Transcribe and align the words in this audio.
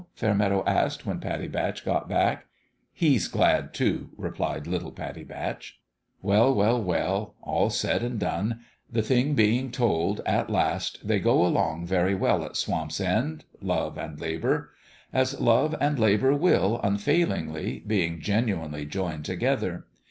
Fairmeadow 0.15 0.63
asked, 0.65 1.05
when 1.05 1.19
Pattie 1.19 1.47
Batch 1.47 1.85
got 1.85 2.09
back." 2.09 2.47
He's 2.91 3.27
glad, 3.27 3.71
too," 3.71 4.09
replied 4.17 4.65
little 4.65 4.89
Pattie 4.91 5.23
Batch. 5.23 5.79
Well, 6.23 6.51
well, 6.55 6.81
well! 6.81 7.35
all 7.43 7.69
said 7.69 8.01
and 8.01 8.19
done, 8.19 8.61
the 8.91 9.03
thing 9.03 9.35
being 9.35 9.69
told, 9.69 10.21
at 10.25 10.49
last, 10.49 11.07
they 11.07 11.19
go 11.19 11.45
along 11.45 11.85
very 11.85 12.15
well 12.15 12.43
at 12.43 12.57
Swamp's 12.57 12.99
End 12.99 13.43
love 13.61 13.95
and 13.99 14.19
labour. 14.19 14.71
As 15.13 15.39
love 15.39 15.75
and 15.79 15.99
labour 15.99 16.33
will, 16.35 16.79
unfailingly, 16.81 17.83
being 17.85 18.19
genuinely 18.21 18.87
joined 18.87 19.25
together. 19.25 19.85